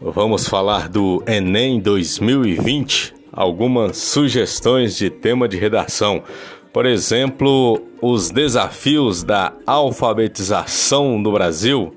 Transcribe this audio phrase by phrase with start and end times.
[0.00, 6.22] Vamos falar do Enem 2020, algumas sugestões de tema de redação.
[6.72, 11.96] Por exemplo, os desafios da alfabetização do Brasil.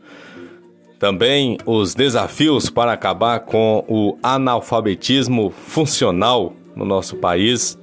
[0.98, 7.78] Também os desafios para acabar com o analfabetismo funcional no nosso país.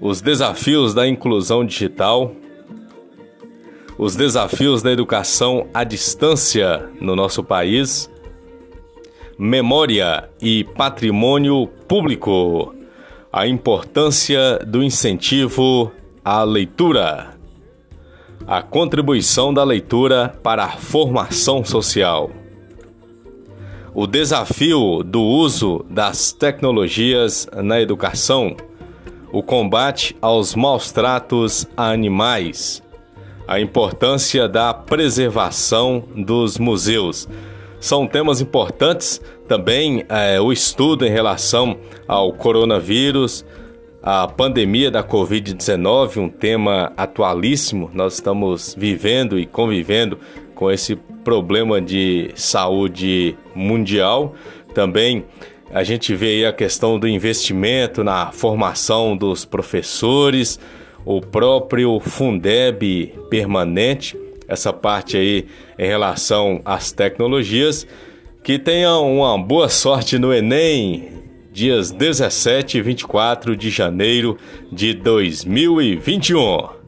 [0.00, 2.32] Os desafios da inclusão digital.
[3.98, 8.08] Os desafios da educação à distância no nosso país
[9.42, 12.74] Memória e Patrimônio Público.
[13.32, 15.90] A importância do incentivo
[16.22, 17.38] à leitura.
[18.46, 22.30] A contribuição da leitura para a formação social.
[23.94, 28.54] O desafio do uso das tecnologias na educação.
[29.32, 32.82] O combate aos maus tratos a animais.
[33.48, 37.26] A importância da preservação dos museus
[37.80, 43.44] são temas importantes também é, o estudo em relação ao coronavírus,
[44.02, 47.90] a pandemia da Covid-19, um tema atualíssimo.
[47.92, 50.18] Nós estamos vivendo e convivendo
[50.54, 54.34] com esse problema de saúde mundial.
[54.74, 55.24] Também
[55.72, 60.60] a gente vê a questão do investimento na formação dos professores,
[61.04, 64.16] o próprio Fundeb permanente
[64.50, 65.46] essa parte aí
[65.78, 67.86] em relação às tecnologias.
[68.42, 71.08] Que tenham uma boa sorte no Enem,
[71.52, 74.36] dias 17 e 24 de janeiro
[74.72, 76.79] de 2021.